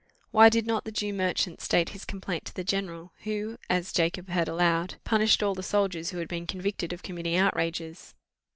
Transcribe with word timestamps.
Why 0.31 0.49
did 0.49 0.65
not 0.65 0.83
the 0.85 0.91
Jew 0.91 1.13
merchant 1.13 1.61
state 1.61 1.89
his 1.89 2.05
complaint 2.05 2.45
to 2.45 2.55
the 2.55 2.63
general, 2.63 3.11
who 3.21 3.51
had, 3.51 3.59
as 3.69 3.93
Jacob 3.93 4.29
allowed, 4.31 4.95
punished 5.03 5.43
all 5.43 5.53
the 5.53 5.61
soldiers 5.61 6.09
who 6.09 6.17
had 6.17 6.27
been 6.27 6.47
convicted 6.47 6.91
of 6.91 7.03
committing 7.03 7.35
outrages? 7.37 8.15